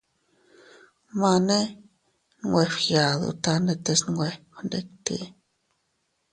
[1.19, 1.59] Mane
[2.43, 5.17] nwe fgiaduta ndetes nwe fgnditi.